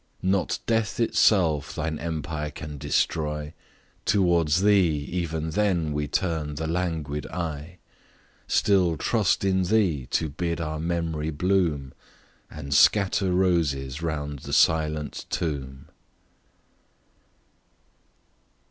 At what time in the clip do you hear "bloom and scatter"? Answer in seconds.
11.29-13.31